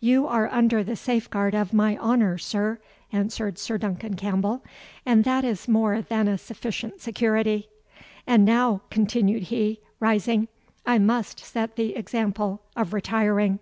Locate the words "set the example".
11.40-12.62